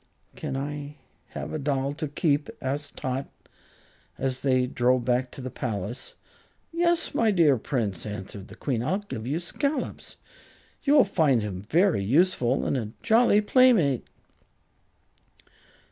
"Can't 0.35 0.57
I 0.57 0.97
have 1.35 1.53
a 1.53 1.59
doll 1.59 1.93
to 1.93 2.07
keep?" 2.07 2.49
asked 2.59 2.97
Tot, 2.97 3.29
as 4.17 4.41
they 4.41 4.65
drove 4.65 5.05
back 5.05 5.29
to 5.29 5.41
the 5.41 5.51
palace. 5.51 6.15
"Yes, 6.73 7.13
my 7.13 7.29
dear 7.29 7.55
Prince," 7.59 8.07
answered 8.07 8.47
the 8.47 8.55
Queen. 8.55 8.81
"I'll 8.81 8.97
give 8.97 9.27
you 9.27 9.37
Scollops. 9.37 10.15
You 10.81 10.95
will 10.95 11.03
find 11.03 11.43
him 11.43 11.67
very 11.69 12.03
useful 12.03 12.65
and 12.65 12.77
a 12.77 12.93
jolly 13.03 13.41
playmate." 13.41 14.07